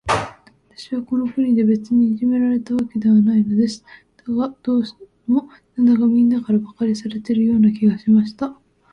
[0.69, 3.85] 私はこの国で、別にいじめられたわけではないのです。
[4.25, 4.83] だが、どう
[5.27, 8.55] も、なんだか、みんなから馬鹿にされているような気がしました。